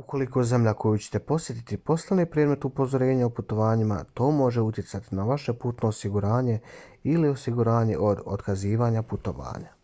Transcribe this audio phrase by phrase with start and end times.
[0.00, 5.54] ukoliko zemlja koju ćete posjetiti postane predmet upozorenja o putovanjima to može utjecati na vaše
[5.64, 6.58] putno osiguranje
[7.16, 9.74] ili osiguranje od otkazivanja putovanja